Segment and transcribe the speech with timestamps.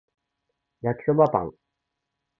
[0.81, 1.51] 焼きそばパン